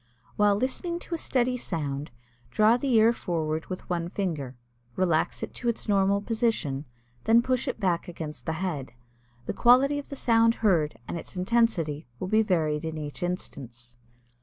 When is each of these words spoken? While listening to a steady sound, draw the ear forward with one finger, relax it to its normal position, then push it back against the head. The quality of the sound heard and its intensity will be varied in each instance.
While 0.35 0.55
listening 0.55 0.97
to 1.01 1.13
a 1.13 1.17
steady 1.19 1.57
sound, 1.57 2.09
draw 2.49 2.75
the 2.75 2.91
ear 2.95 3.13
forward 3.13 3.67
with 3.67 3.87
one 3.87 4.09
finger, 4.09 4.57
relax 4.95 5.43
it 5.43 5.53
to 5.53 5.69
its 5.69 5.87
normal 5.87 6.21
position, 6.23 6.85
then 7.25 7.43
push 7.43 7.67
it 7.67 7.79
back 7.79 8.07
against 8.07 8.47
the 8.47 8.53
head. 8.53 8.93
The 9.45 9.53
quality 9.53 9.99
of 9.99 10.09
the 10.09 10.15
sound 10.15 10.55
heard 10.65 10.97
and 11.07 11.19
its 11.19 11.35
intensity 11.35 12.07
will 12.19 12.29
be 12.29 12.41
varied 12.41 12.83
in 12.83 12.97
each 12.97 13.21
instance. 13.21 13.97